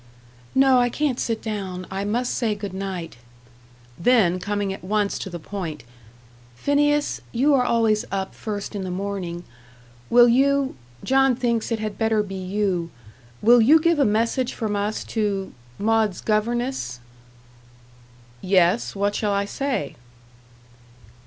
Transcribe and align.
"No, 0.55 0.79
I 0.79 0.89
can't 0.89 1.19
sit 1.19 1.43
down. 1.43 1.85
I 1.91 2.05
must 2.05 2.33
say 2.33 2.55
good 2.55 2.73
night." 2.73 3.17
Then, 3.99 4.39
coming 4.39 4.73
at 4.73 4.83
once 4.83 5.19
to 5.19 5.29
the 5.29 5.37
point 5.37 5.83
"Phineas, 6.55 7.21
you 7.31 7.53
are 7.53 7.63
always 7.63 8.03
up 8.11 8.33
first 8.33 8.73
in 8.75 8.83
the 8.83 8.89
morning. 8.89 9.43
Will 10.09 10.27
you 10.27 10.73
John 11.03 11.35
thinks 11.35 11.71
it 11.71 11.77
had 11.77 11.99
better 11.99 12.23
be 12.23 12.33
you 12.33 12.89
will 13.43 13.61
you 13.61 13.79
give 13.79 13.99
a 13.99 14.03
message 14.03 14.55
from 14.55 14.75
us 14.75 15.03
to 15.03 15.53
Maud's 15.77 16.19
governess?" 16.21 16.99
"Yes. 18.41 18.95
What 18.95 19.13
shall 19.13 19.33
I 19.33 19.45
say?" 19.45 19.95